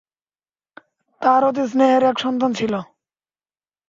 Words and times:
তার 1.21 1.41
অতি 1.43 1.63
স্নেহের 1.67 2.03
এক 2.03 2.17
সন্তান 2.19 2.51
ছিল। 2.53 2.73